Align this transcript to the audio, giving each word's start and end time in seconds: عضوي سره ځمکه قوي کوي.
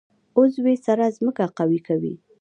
عضوي 0.37 0.75
سره 0.85 1.05
ځمکه 1.17 1.45
قوي 1.57 1.79
کوي. 1.87 2.13